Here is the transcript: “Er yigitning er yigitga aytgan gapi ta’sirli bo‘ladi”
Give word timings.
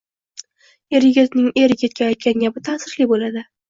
“Er 0.99 1.05
yigitning 1.09 1.53
er 1.65 1.77
yigitga 1.77 2.09
aytgan 2.11 2.45
gapi 2.47 2.69
ta’sirli 2.73 3.13
bo‘ladi” 3.17 3.51